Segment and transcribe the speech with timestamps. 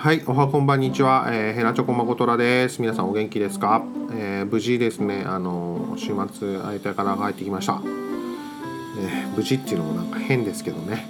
[0.00, 2.80] はい、おはこんばんにちは、えー、ヘナチョコまことらです。
[2.80, 3.82] 皆さんお元気ですか、
[4.12, 11.04] えー無事ですね、あの週末相手から帰ってきました、えー無事っていうのもなんか変ですけどね。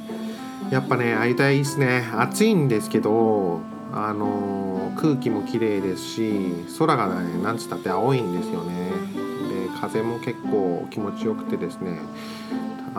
[0.70, 2.08] やっぱね、会いたいですね。
[2.16, 3.60] 暑いんですけど、
[3.92, 6.32] あの空気も綺麗ですし、
[6.78, 8.72] 空がね、なんつったって青いんですよね。
[8.86, 11.98] で、風も結構気持ちよくてですね、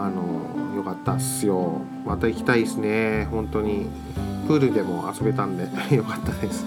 [0.05, 1.81] あのよかったっすよ。
[2.05, 3.87] また行きたいですね、本当に。
[4.49, 5.63] プールでも遊べたんで
[5.95, 6.65] よかったです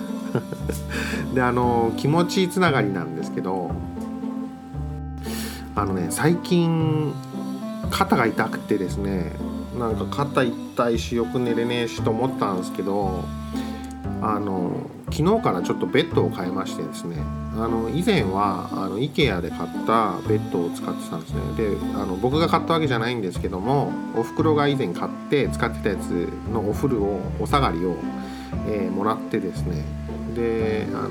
[1.34, 3.72] であの気持ちつながりなんですけど
[5.74, 7.12] あのね最近
[7.90, 9.32] 肩が痛くてですね
[9.76, 13.24] なんか肩痛いしよく寝れねえしと思ったんですけど
[14.22, 17.16] あの昨日からちょっとベッドを変えましてですね。
[17.54, 21.40] あの以前はあの IKEA で買ったベッドを使ってたんですね。
[21.56, 27.96] であの僕が買ったわけじゃないんですけどもおふくろが以前買って使ってたやつのお風呂をお下がりを、
[28.68, 29.84] えーもらってですね。
[30.36, 31.10] であの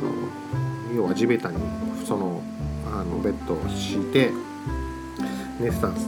[0.96, 1.58] 要は地べたに
[2.06, 2.42] その
[2.86, 4.32] あのベッドを敷いて
[5.60, 6.08] 寝てたんです。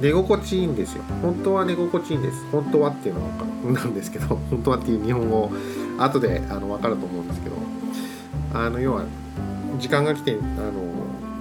[0.00, 1.02] 寝心地いいんですよ。
[1.22, 2.44] 本当は寝心地いいんです。
[2.52, 3.20] 本当はっていうの
[3.72, 5.50] がなんですけど本当はっていう日本語
[5.98, 7.56] 後であの分かると思うんですけど
[8.52, 9.04] あの要は
[9.78, 10.72] 時間が来てあの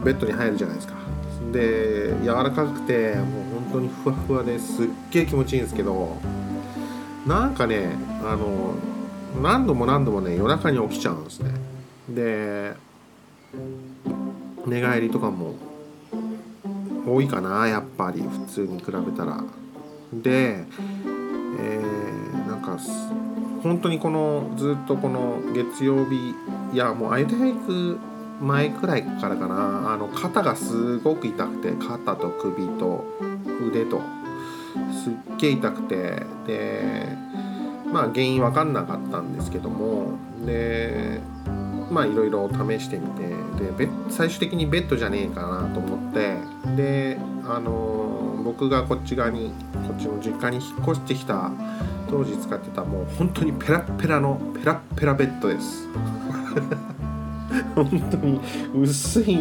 [0.04, 0.94] ベッドに入るじゃないですか。
[1.52, 3.26] で柔らかくてもう
[3.70, 4.84] 本当にふわふわです。
[4.84, 6.18] っげえ気持ちいいんですけど
[7.28, 8.76] なんかねあの
[9.42, 11.52] 何度も何度もね夜中に起きちゃうんですね。
[12.10, 12.74] で
[14.66, 15.56] 寝返りとかも
[17.08, 19.44] 多いかなやっぱり普通に比べたら。
[20.12, 20.66] で
[21.60, 22.78] えーなんか
[23.64, 26.36] 本当にこのずっとこの月曜日
[26.74, 28.00] いやもう相手が行く
[28.42, 29.94] 前くらいからかな。
[29.94, 33.06] あの肩がすごく痛くて肩と首と
[33.66, 34.02] 腕と
[34.92, 37.08] すっげえ痛くてで
[37.92, 41.22] まあ原因分かんなかったんですけどもで
[41.90, 43.28] まあいろいろ試してみて
[43.78, 46.38] で最終的にベッドじゃねえかなと思って
[46.76, 49.52] であの僕がこっち側に
[49.88, 51.52] こっちの実家に引っ越してきた
[52.10, 55.88] 当時使ってたもう本当にペラペラのペラペラベッドです。
[57.76, 58.40] 本当に
[58.76, 59.38] 薄い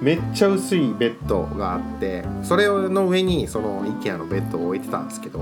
[0.00, 5.40] めっちゃ薄いベッドがあってそれの上にその IKEA のベッドを置いてたんですけど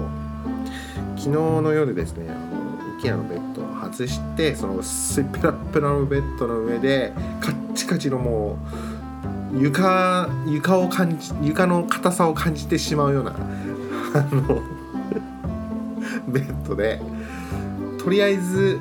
[1.16, 8.89] 昨日の夜ですねあの IKEA のベッドを外してその薄いペラペラのベッドの上でカッチカチのもう
[9.52, 13.34] 床床を感じ床の硬さを感じてしまうような
[14.14, 14.62] あの
[16.28, 17.00] ベッドで
[18.02, 18.78] とりあえず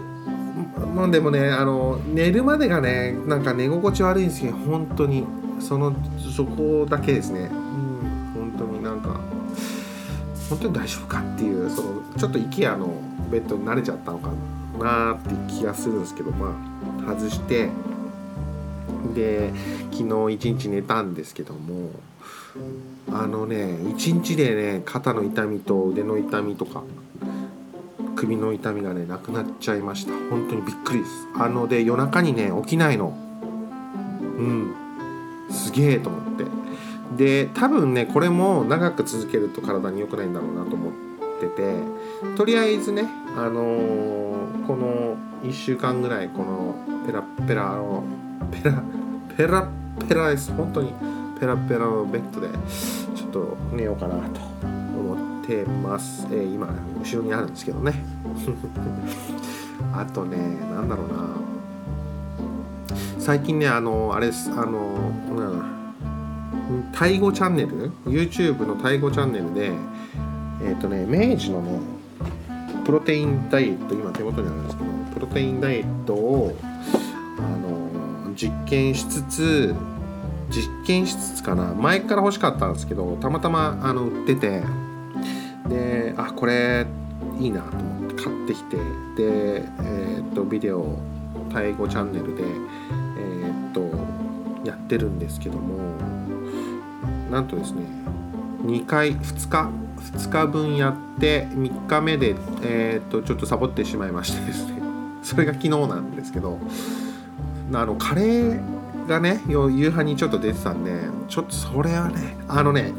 [0.96, 5.26] まあでもねあの寝るまでがねなんか寝心地悪いんですけど本当に
[5.60, 5.96] その
[6.36, 7.42] そこだけですね。
[7.42, 7.90] うん
[8.34, 9.20] 本当になんか
[10.50, 12.90] 本当に大丈夫かっていうそのちょっと IKEA の
[13.32, 14.32] ベッドに慣れちゃったのか
[14.80, 16.56] なって気がするんですけどま
[17.08, 17.70] あ外して
[19.14, 19.52] で
[19.92, 21.92] 昨日一日寝たんですけども
[23.12, 26.84] あのね一日でね肩の痛みと腕の痛みとか
[28.16, 30.12] 首の痛みがねなくなっちゃいました。
[30.30, 31.12] 本当にびっくりです。
[31.36, 33.18] あので夜中にね起きないの。
[34.22, 34.74] うん。
[35.50, 36.46] すげえと思って。
[37.18, 40.94] で多分ねこれも長く続けると体に良くないんだろうなと思っ
[41.40, 41.74] てて
[42.38, 44.30] とりあえずねあのー
[44.70, 46.76] この1週間ぐらいこの
[47.08, 48.04] ペラペラの
[48.52, 48.84] ペラ
[49.38, 49.70] ペラ
[50.08, 50.52] ペラです。
[50.54, 50.94] 本当に
[51.40, 52.48] ペラペラのベッドで
[53.16, 56.68] ちょっと寝ようかなと思ってます、えー今
[57.02, 57.94] 後ろにあるんですけどね。
[59.94, 60.38] あとね
[60.76, 61.50] なんだろうな。
[63.18, 64.52] 最近ねあのあれです。
[64.52, 64.96] あの
[65.36, 65.80] うん
[66.92, 69.72] タイ語チャンネル？YouTube のタイ語チャンネルで
[70.62, 71.80] えっ、とね明治のね
[72.86, 76.56] プロテインダイエット今手元にあるんですけどプロテインダイエットを
[77.40, 77.79] あの
[78.40, 79.76] 実験しつつ
[80.50, 84.64] 実験しつつかな前から欲しかったんですけどたまたまあの売ってて
[85.68, 86.88] であこれ
[87.38, 88.84] いいなと思って買ってきてで
[89.18, 90.98] えーっとビデオ
[91.52, 93.82] タイ語チャンネルでえーっと
[94.66, 95.78] やってるんですけども
[97.30, 97.82] なんとですね
[98.64, 99.70] 2回2日
[100.14, 104.80] 2日分やって3日目でえーっとちょっとサボってしまいましてですね。
[105.22, 106.58] それが昨日なんですけど
[107.74, 110.92] あのカレーがね夕飯にちょっと出てたんで
[111.28, 112.94] ちょっとそれはねあのね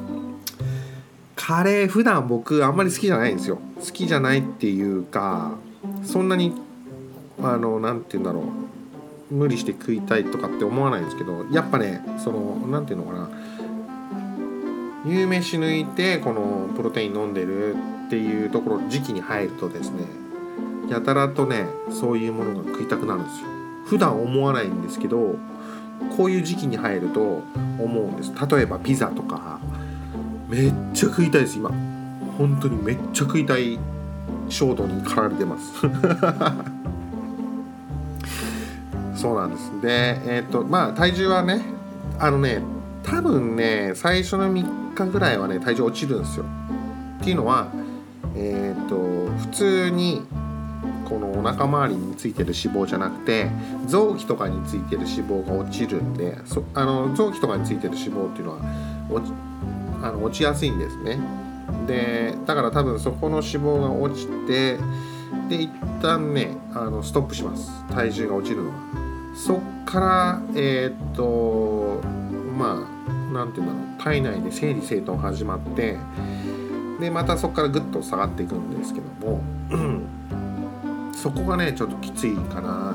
[1.37, 3.59] カレー普段僕あんまり好きじゃないんですよ。
[3.81, 5.53] 好きじゃないっていうか
[6.05, 6.55] そんなに
[7.43, 8.45] あのなんて言うんだろう。
[9.31, 13.31] 無理して食いたいとかって思わないんですけどやっぱねそのなんていうのかな。
[15.07, 17.77] 夕飯抜いてこのプロテイン飲んでる
[18.07, 20.05] っていうところ時期に入るとですね
[20.91, 23.47] やたらとねそういうものが食いたくなるんですよ。
[23.91, 25.35] 普段思わないんですけど
[26.17, 27.43] こういう時期に入ると
[27.81, 28.33] 思うんです。
[28.49, 29.59] 例えばピザとか
[30.49, 31.57] めっちゃ食いたいです。
[31.57, 31.71] 今
[32.39, 33.81] 本当にめっちゃ食いたい
[34.49, 35.81] 衝動に駆られてます。
[39.21, 39.73] そうなんです。
[39.83, 41.61] でえっ、ー、とまあ体重はね
[42.21, 42.63] あのね
[43.03, 46.45] 多分ね最初の3日ぐらいはね体重落ちるんですよ。
[47.21, 47.67] っていうのは
[48.37, 50.23] えっ、ー、と普通に
[51.11, 53.51] このお腹周りについてる脂肪じゃなくて
[53.87, 58.61] 臓器とかについてる脂肪が落ちるんでそあの臓器とかについてる脂肪っていうのは
[59.11, 59.33] 落ち
[60.03, 61.19] あの落ちやすいんですね。
[61.87, 64.79] でだから多分そこの脂肪が落ちて
[65.49, 65.71] で一
[66.01, 67.85] 旦ねあのストップします。
[67.89, 68.77] 体重が落ちるのは
[69.35, 72.01] そっからえー、っと
[72.57, 74.03] まあ何て言うんだろう。
[74.03, 75.99] 体内で整理整頓始まって
[77.01, 79.43] でまたそこからグッと下がっていくんですけども
[81.13, 82.95] そこがねちょっときついかな。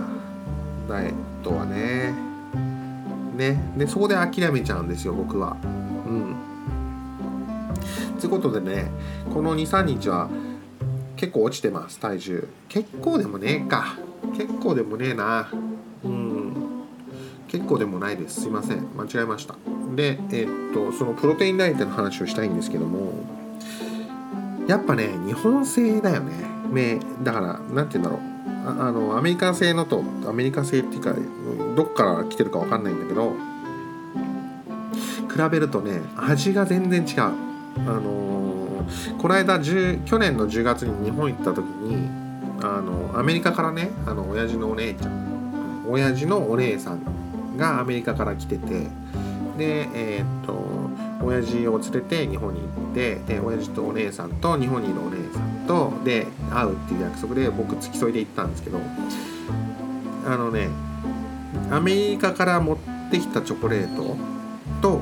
[0.87, 1.13] ダイエッ
[1.43, 2.13] トはね。
[3.35, 3.61] ね。
[3.77, 5.57] でそこで諦めちゃうんですよ僕は。
[5.63, 5.65] う
[6.09, 6.35] ん。
[8.19, 8.89] ということでね
[9.33, 10.29] この23日は
[11.15, 12.47] 結構落ちてます体重。
[12.69, 13.97] 結構でもねえか。
[14.35, 15.49] 結構でもねえな。
[16.03, 16.53] うん。
[17.47, 18.41] 結構でもないです。
[18.41, 18.87] すいません。
[18.97, 19.55] 間違えました。
[19.95, 23.13] でえー、っとそのプロテインダイエットの話をしたいんですけども
[24.67, 26.54] やっぱね日本製だよね。
[26.71, 28.35] ねだから何て言うんだろう。
[28.67, 31.13] あのアメリカ製のとアメリカ製っていうか
[31.75, 33.33] どっから来てるか分かんないんだけど
[35.31, 37.21] 比べるとね味が全然違う。
[37.21, 42.09] あのー、この間去年の10月に日本行った時に
[42.61, 48.87] あのアメリカからねあの親父のお姉ちゃん親父のお姉さんがアメリカから来てて
[49.57, 50.55] でえー、っと
[51.23, 58.79] 親父を連れて日本に行ってで親父とお姉さんと日本にいるお姉さんとで会うっていう約束で僕付き添いで行ったんですけど
[60.25, 60.69] あのね
[61.71, 62.77] アメリカから持っ
[63.11, 64.17] てきたチョコレート
[64.81, 65.01] と,、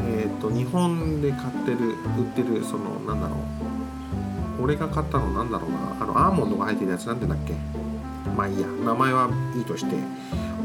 [0.00, 3.38] えーと、日本で買ってる売ってるそのなんだろう。
[4.62, 5.96] 俺が買ったのなんだろうな。
[6.00, 7.54] あのアーモンドが入ってるやつなんてだっけ。
[8.36, 8.66] まあいいや。
[8.66, 9.94] 名前はいいとして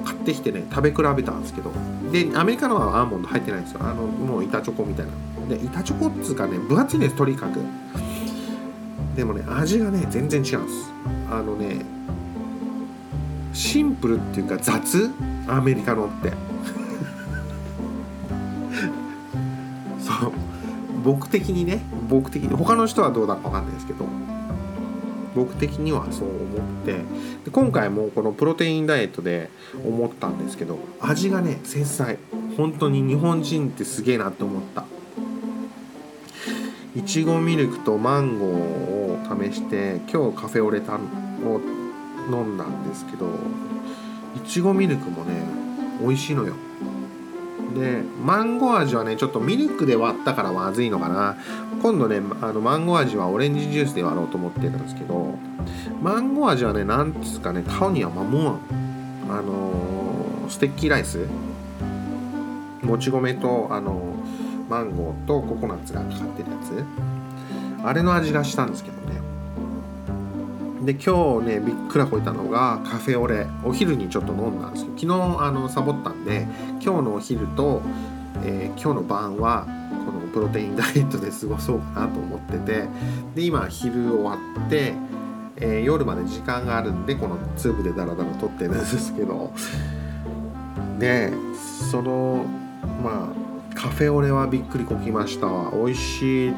[0.06, 1.72] 買ってきてね食べ比べたんですけど。
[2.12, 3.80] でアメリカのはアーモンド入ってないんですよ。
[3.82, 5.12] あのもう板チョコみたいな。
[5.56, 7.60] で板チョコっつうかね分厚いですとにかく。
[9.20, 10.90] でもね味がね全然違うんです。
[11.30, 11.84] あのね
[13.52, 15.12] シンプルっていうか雑？
[15.46, 16.32] アメリカのって。
[20.00, 20.32] そう。
[21.04, 24.06] 僕的にね僕的に他の人はどうだか分かんないですけど
[25.36, 26.40] 僕的にはそう思っ
[26.86, 26.94] て
[27.44, 29.50] で今回もこのプロテインダイエットで
[29.86, 32.18] 思ったんですけど味がね繊細。
[32.56, 34.86] 本当に日本人ってすげえなって思った。
[36.96, 41.02] いちごミルクとマンゴーを試して今日カフェオレタン
[41.46, 41.62] を
[42.32, 43.28] 飲んだんですけど
[44.36, 45.44] いちごミルクもね
[46.02, 46.56] 美味しいのよ。
[47.76, 51.38] でマンゴー味はねちょっとミルクで割ったからまずいのかな。
[51.84, 55.36] 今度ねあのマンゴー味はオレンジジュースで割ろうと思ってるんですけど
[56.02, 58.60] マンゴー味はねなんつうかね顔にはまもん
[59.30, 61.28] あのー、ステッキーライス。
[62.82, 64.39] もち米とあのー、
[64.70, 66.86] マンゴーとココナッツがかかってるやつ。
[67.84, 69.20] あれの味がしたんですけどね。
[70.86, 76.48] で今日ねびっくらこいたのがカフェオレお昼にちょっと飲んだんですけど昨日あのサボったんで
[76.82, 77.82] 今日のお昼と、
[78.44, 79.68] えー、今日の晩は
[80.06, 82.88] このプロテインダイエットで過ごそうかなと思ってて
[83.36, 84.94] で今昼終わって、
[85.58, 89.52] えー、夜まで時間があるんでこのツーブでダラダラ撮ってるんですけど。
[91.00, 91.32] ね
[91.92, 92.46] その
[93.04, 93.49] まあ
[93.80, 95.48] カフェオレはびっくりこきました。
[95.72, 96.54] 美味しい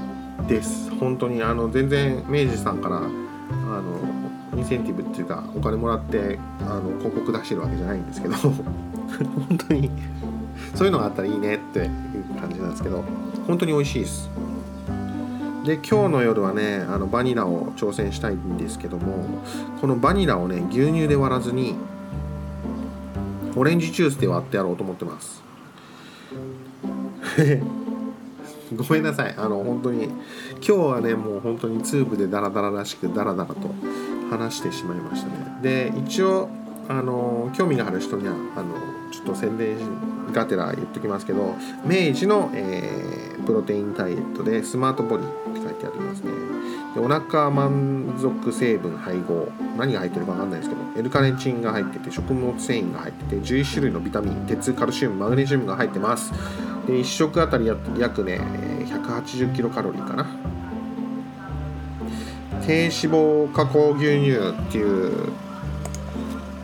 [0.47, 0.89] です。
[0.95, 3.99] 本当にあの全然明治さんからあの
[4.57, 8.35] インセンティブっていうかお金もらってあの広告出してるわけじゃないんですけど。
[8.41, 9.91] 本当に
[10.73, 11.89] そういうのがあったらいいねっていう
[12.39, 13.03] 感じなんですけど。
[13.45, 14.27] 本当に美味しいです。
[15.63, 19.25] で今日の夜はねあのバニラを挑戦したいんですけども
[19.79, 21.75] このバニラをね牛乳で割らずに
[23.55, 25.50] オレンジジュースで割ってやろうと思ってます。
[28.75, 29.35] ごめんなさい。
[29.37, 30.13] あの本当に今
[30.61, 33.55] 日はねもう本当にツーブでダラダラらしくダラダラと
[34.29, 35.59] 話してしまいましたね。
[35.61, 36.49] で一応
[36.87, 38.75] あの興味がある人にはあの
[39.11, 39.75] ちょっと宣伝
[40.33, 46.31] がてら言っときますけど明治の、えー、プロテインダイエットでスマートボディって書いてありますね。
[46.95, 49.49] でお腹満足成分配合。
[49.77, 56.33] 何が入ってるか分かんないですけど L カレンチンが入ってて食物繊維が入ってて11種類のビタミン鉄カルシウムマグネシウムが入ってます。
[56.91, 58.39] 1食あたり約ね
[58.89, 60.27] 180キロカロリーかな。
[62.65, 65.31] 低脂肪加工牛乳っていう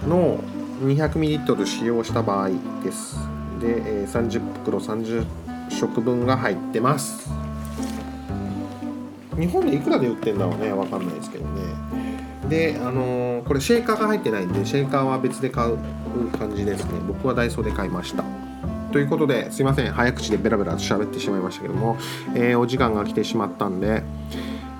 [0.07, 0.43] のを
[0.83, 2.49] 200ml 使用した場合
[2.83, 3.17] です。
[3.59, 5.25] で、30袋30
[5.69, 7.29] 食分が入ってます。
[9.37, 11.61] 日本でいくらで売ってんだろうねわかんないですけどね。
[12.49, 15.77] であのー、これシェーカーが入ってないんでシェーカーは別で買う
[16.37, 16.91] 感じですね。
[17.07, 18.23] 僕はダイソーで買いました。
[18.97, 19.91] ということですいません。
[19.91, 21.97] 早口でベラベラと喋ってしまいましたけども、
[22.33, 24.01] えー、お時間が来てしまったんで、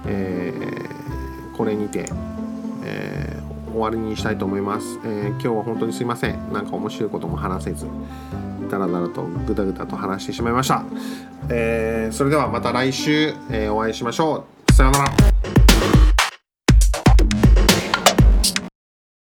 [0.08, 2.10] えー、これにて、
[2.84, 6.52] えー、終わりにしたいと思います、えー、今日は本当にすいません。
[6.52, 7.86] なんか面白いことも話せず
[8.72, 10.84] ダラダラとグダグダと話してしまいました、
[11.50, 14.74] えー、それではまた来週、え、お会いしましょう。
[14.74, 15.37] さようなら。